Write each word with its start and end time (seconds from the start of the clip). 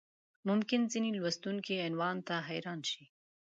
ممکن 0.49 0.81
ځینې 0.91 1.09
لوستونکي 1.15 1.75
عنوان 1.87 2.17
ته 2.27 2.35
حیران 2.47 2.79
شي. 2.89 3.03